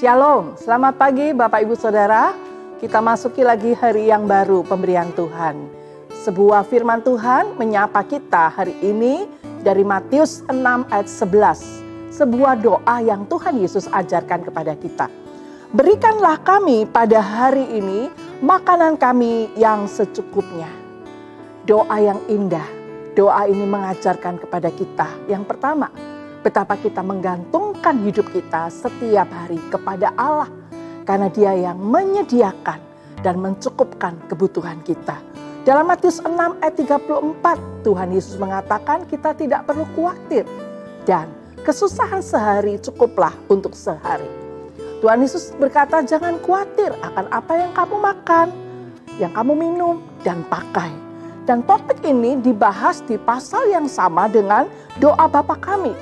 Shalom, 0.00 0.56
selamat 0.56 0.96
pagi 0.96 1.28
Bapak 1.36 1.60
Ibu 1.60 1.76
Saudara. 1.76 2.32
Kita 2.80 3.04
masuki 3.04 3.44
lagi 3.44 3.76
hari 3.76 4.08
yang 4.08 4.24
baru 4.24 4.64
pemberian 4.64 5.12
Tuhan. 5.12 5.68
Sebuah 6.24 6.64
firman 6.64 7.04
Tuhan 7.04 7.52
menyapa 7.60 8.00
kita 8.08 8.48
hari 8.48 8.72
ini 8.80 9.28
dari 9.60 9.84
Matius 9.84 10.40
6 10.48 10.56
ayat 10.88 11.04
11. 11.04 12.16
Sebuah 12.16 12.64
doa 12.64 12.96
yang 13.04 13.28
Tuhan 13.28 13.60
Yesus 13.60 13.92
ajarkan 13.92 14.48
kepada 14.48 14.72
kita. 14.72 15.12
Berikanlah 15.76 16.40
kami 16.48 16.88
pada 16.88 17.20
hari 17.20 17.68
ini 17.68 18.08
makanan 18.40 18.96
kami 18.96 19.52
yang 19.52 19.84
secukupnya. 19.84 20.72
Doa 21.68 22.00
yang 22.00 22.24
indah. 22.24 22.64
Doa 23.12 23.44
ini 23.52 23.68
mengajarkan 23.68 24.40
kepada 24.40 24.72
kita 24.72 25.28
yang 25.28 25.44
pertama, 25.44 25.92
betapa 26.40 26.76
kita 26.80 27.04
menggantungkan 27.04 28.00
hidup 28.00 28.28
kita 28.32 28.72
setiap 28.72 29.28
hari 29.28 29.60
kepada 29.68 30.12
Allah 30.16 30.48
karena 31.04 31.28
Dia 31.28 31.52
yang 31.52 31.76
menyediakan 31.76 32.80
dan 33.20 33.36
mencukupkan 33.40 34.16
kebutuhan 34.28 34.80
kita. 34.80 35.20
Dalam 35.60 35.92
Matius 35.92 36.24
6 36.24 36.32
ayat 36.64 36.72
34, 36.72 37.84
Tuhan 37.84 38.08
Yesus 38.16 38.40
mengatakan 38.40 39.04
kita 39.04 39.36
tidak 39.36 39.68
perlu 39.68 39.84
khawatir 39.92 40.48
dan 41.04 41.28
kesusahan 41.60 42.24
sehari 42.24 42.80
cukuplah 42.80 43.36
untuk 43.52 43.76
sehari. 43.76 44.24
Tuhan 45.04 45.20
Yesus 45.20 45.52
berkata, 45.60 46.00
"Jangan 46.00 46.40
khawatir 46.40 46.96
akan 47.04 47.28
apa 47.28 47.52
yang 47.60 47.72
kamu 47.76 47.96
makan, 48.00 48.48
yang 49.20 49.32
kamu 49.36 49.52
minum, 49.52 50.00
dan 50.24 50.40
pakai." 50.48 50.92
Dan 51.44 51.64
topik 51.64 52.00
ini 52.04 52.40
dibahas 52.40 53.04
di 53.04 53.16
pasal 53.20 53.68
yang 53.68 53.88
sama 53.88 54.28
dengan 54.32 54.68
doa 54.96 55.28
Bapa 55.28 55.56
kami. 55.60 55.92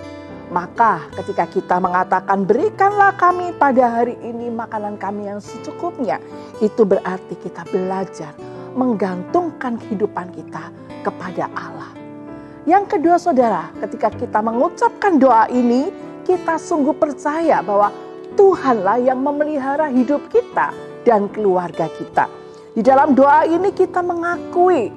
Maka 0.48 1.12
ketika 1.12 1.44
kita 1.44 1.76
mengatakan 1.76 2.48
berikanlah 2.48 3.12
kami 3.20 3.52
pada 3.60 4.00
hari 4.00 4.16
ini 4.24 4.48
makanan 4.48 4.96
kami 4.96 5.28
yang 5.28 5.44
secukupnya, 5.44 6.16
itu 6.64 6.88
berarti 6.88 7.36
kita 7.36 7.68
belajar 7.68 8.32
menggantungkan 8.72 9.76
kehidupan 9.76 10.32
kita 10.32 10.72
kepada 11.04 11.52
Allah. 11.52 11.92
Yang 12.64 12.96
kedua 12.96 13.16
saudara, 13.20 13.68
ketika 13.84 14.08
kita 14.08 14.40
mengucapkan 14.40 15.20
doa 15.20 15.48
ini, 15.52 15.92
kita 16.24 16.56
sungguh 16.56 16.96
percaya 16.96 17.60
bahwa 17.60 17.92
Tuhanlah 18.36 19.00
yang 19.04 19.20
memelihara 19.20 19.92
hidup 19.92 20.32
kita 20.32 20.72
dan 21.04 21.28
keluarga 21.28 21.88
kita. 21.92 22.28
Di 22.72 22.84
dalam 22.84 23.12
doa 23.16 23.44
ini 23.44 23.72
kita 23.72 24.04
mengakui 24.04 24.92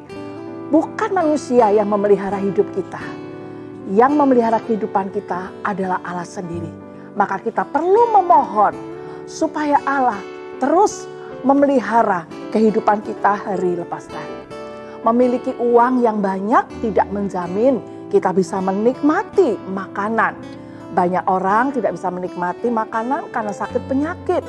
bukan 0.69 1.09
manusia 1.11 1.71
yang 1.73 1.89
memelihara 1.89 2.37
hidup 2.39 2.67
kita. 2.71 3.20
Yang 3.91 4.11
memelihara 4.15 4.63
kehidupan 4.63 5.11
kita 5.11 5.51
adalah 5.67 5.99
Allah 6.07 6.23
sendiri. 6.23 6.71
Maka 7.11 7.43
kita 7.43 7.67
perlu 7.67 8.15
memohon 8.15 8.71
supaya 9.27 9.83
Allah 9.83 10.19
terus 10.63 11.03
memelihara 11.43 12.23
kehidupan 12.55 13.03
kita 13.03 13.35
hari 13.35 13.75
lepas 13.75 14.07
hari. 14.07 14.47
Memiliki 15.03 15.51
uang 15.59 15.99
yang 15.99 16.23
banyak 16.23 16.63
tidak 16.79 17.11
menjamin 17.11 17.83
kita 18.07 18.31
bisa 18.31 18.63
menikmati 18.63 19.59
makanan 19.67 20.39
banyak 20.91 21.23
orang 21.23 21.71
tidak 21.71 21.95
bisa 21.95 22.11
menikmati 22.11 22.67
makanan 22.67 23.31
karena 23.31 23.55
sakit 23.55 23.79
penyakit, 23.87 24.43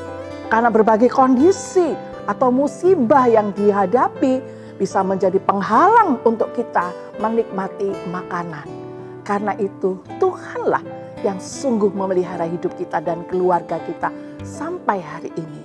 karena 0.50 0.74
berbagai 0.74 1.06
kondisi 1.06 1.94
atau 2.26 2.50
musibah 2.50 3.30
yang 3.30 3.54
dihadapi 3.54 4.42
bisa 4.74 5.06
menjadi 5.06 5.38
penghalang 5.38 6.18
untuk 6.26 6.50
kita 6.58 6.90
menikmati 7.22 7.94
makanan. 8.10 8.81
Karena 9.22 9.54
itu, 9.58 10.02
Tuhanlah 10.18 10.82
yang 11.22 11.38
sungguh 11.38 11.94
memelihara 11.94 12.46
hidup 12.50 12.74
kita 12.74 12.98
dan 12.98 13.22
keluarga 13.30 13.78
kita 13.86 14.10
sampai 14.42 14.98
hari 14.98 15.30
ini. 15.38 15.60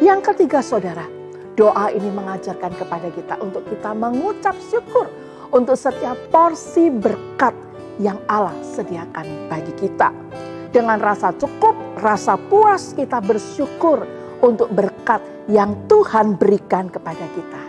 Yang 0.00 0.32
ketiga, 0.32 0.64
saudara, 0.64 1.04
doa 1.52 1.92
ini 1.92 2.08
mengajarkan 2.08 2.72
kepada 2.72 3.08
kita 3.12 3.36
untuk 3.44 3.68
kita 3.68 3.92
mengucap 3.92 4.56
syukur 4.72 5.06
untuk 5.52 5.76
setiap 5.76 6.16
porsi 6.32 6.88
berkat 6.88 7.52
yang 8.00 8.16
Allah 8.24 8.56
sediakan 8.64 9.52
bagi 9.52 9.72
kita. 9.76 10.08
Dengan 10.72 10.96
rasa 10.96 11.36
cukup, 11.36 11.76
rasa 12.00 12.40
puas 12.48 12.96
kita 12.96 13.20
bersyukur 13.20 14.08
untuk 14.40 14.72
berkat 14.72 15.20
yang 15.52 15.76
Tuhan 15.84 16.40
berikan 16.40 16.88
kepada 16.88 17.28
kita. 17.36 17.62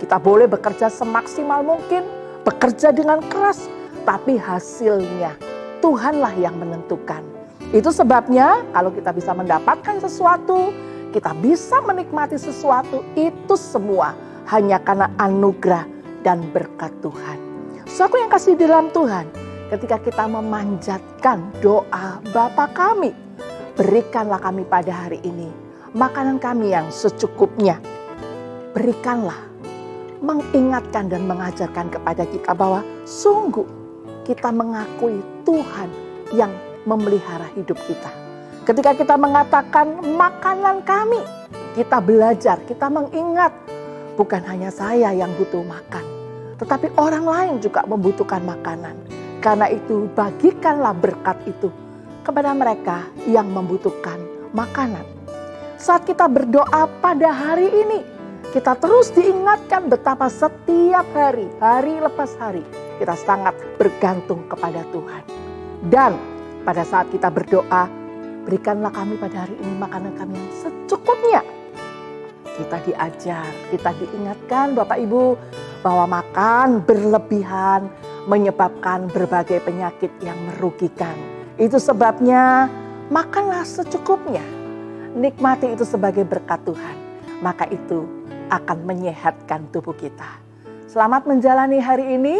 Kita 0.00 0.16
boleh 0.16 0.48
bekerja 0.48 0.88
semaksimal 0.88 1.60
mungkin, 1.60 2.08
bekerja 2.48 2.88
dengan 2.96 3.20
keras, 3.28 3.68
tapi 4.08 4.40
hasilnya 4.40 5.36
Tuhanlah 5.84 6.32
yang 6.40 6.56
menentukan. 6.56 7.20
Itu 7.76 7.92
sebabnya 7.92 8.64
kalau 8.72 8.88
kita 8.88 9.12
bisa 9.12 9.36
mendapatkan 9.36 10.00
sesuatu, 10.00 10.72
kita 11.12 11.36
bisa 11.44 11.84
menikmati 11.84 12.40
sesuatu, 12.40 13.04
itu 13.12 13.52
semua 13.60 14.16
hanya 14.48 14.80
karena 14.80 15.12
anugerah 15.20 15.84
dan 16.24 16.40
berkat 16.56 16.88
Tuhan. 17.04 17.36
Suatu 17.84 18.16
yang 18.16 18.32
kasih 18.32 18.56
di 18.56 18.64
dalam 18.64 18.88
Tuhan, 18.96 19.28
ketika 19.68 20.00
kita 20.00 20.24
memanjatkan 20.24 21.44
doa 21.60 22.24
Bapa 22.32 22.72
kami. 22.72 23.12
Berikanlah 23.78 24.42
kami 24.42 24.66
pada 24.66 24.90
hari 24.90 25.22
ini 25.22 25.46
makanan 25.94 26.42
kami 26.42 26.74
yang 26.74 26.90
secukupnya. 26.90 27.78
Berikanlah, 28.74 29.38
mengingatkan 30.18 31.06
dan 31.06 31.30
mengajarkan 31.30 31.86
kepada 31.86 32.26
kita 32.26 32.58
bahwa 32.58 32.82
sungguh 33.06 33.78
kita 34.28 34.52
mengakui 34.52 35.24
Tuhan 35.48 35.88
yang 36.36 36.52
memelihara 36.84 37.48
hidup 37.56 37.80
kita. 37.88 38.12
Ketika 38.68 38.92
kita 38.92 39.16
mengatakan 39.16 40.04
makanan 40.04 40.84
kami, 40.84 41.24
kita 41.72 42.04
belajar, 42.04 42.60
kita 42.68 42.92
mengingat 42.92 43.56
bukan 44.20 44.44
hanya 44.44 44.68
saya 44.68 45.16
yang 45.16 45.32
butuh 45.40 45.64
makan, 45.64 46.04
tetapi 46.60 46.92
orang 47.00 47.24
lain 47.24 47.54
juga 47.64 47.88
membutuhkan 47.88 48.44
makanan. 48.44 48.92
Karena 49.40 49.72
itu 49.72 50.12
bagikanlah 50.12 50.92
berkat 50.92 51.40
itu 51.48 51.72
kepada 52.20 52.52
mereka 52.52 53.08
yang 53.24 53.48
membutuhkan 53.48 54.20
makanan. 54.52 55.08
Saat 55.80 56.04
kita 56.04 56.28
berdoa 56.28 56.84
pada 57.00 57.32
hari 57.32 57.72
ini, 57.72 58.04
kita 58.52 58.76
terus 58.76 59.08
diingatkan 59.16 59.88
betapa 59.88 60.28
setiap 60.28 61.06
hari, 61.16 61.48
hari 61.62 62.02
lepas 62.02 62.34
hari, 62.36 62.66
kita 62.98 63.14
sangat 63.14 63.54
bergantung 63.78 64.44
kepada 64.50 64.82
Tuhan. 64.90 65.22
Dan 65.86 66.18
pada 66.66 66.82
saat 66.82 67.08
kita 67.14 67.30
berdoa, 67.30 67.86
berikanlah 68.44 68.90
kami 68.90 69.14
pada 69.16 69.46
hari 69.46 69.54
ini 69.62 69.72
makanan 69.78 70.12
kami 70.18 70.34
yang 70.34 70.52
secukupnya. 70.58 71.42
Kita 72.58 72.76
diajar, 72.82 73.46
kita 73.70 73.90
diingatkan 74.02 74.74
Bapak 74.74 74.98
Ibu 74.98 75.38
bahwa 75.80 76.18
makan 76.18 76.82
berlebihan 76.82 77.86
menyebabkan 78.26 79.06
berbagai 79.08 79.62
penyakit 79.62 80.10
yang 80.20 80.36
merugikan. 80.50 81.14
Itu 81.54 81.78
sebabnya 81.78 82.66
makanlah 83.08 83.62
secukupnya. 83.62 84.42
Nikmati 85.14 85.72
itu 85.72 85.86
sebagai 85.86 86.26
berkat 86.26 86.60
Tuhan. 86.66 86.96
Maka 87.40 87.70
itu 87.70 88.04
akan 88.50 88.78
menyehatkan 88.84 89.70
tubuh 89.70 89.94
kita. 89.94 90.42
Selamat 90.88 91.24
menjalani 91.28 91.78
hari 91.78 92.18
ini. 92.18 92.36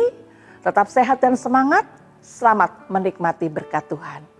Tetap 0.68 0.84
sehat 0.92 1.16
dan 1.24 1.32
semangat. 1.32 1.88
Selamat 2.20 2.68
menikmati 2.92 3.48
berkat 3.48 3.88
Tuhan. 3.88 4.37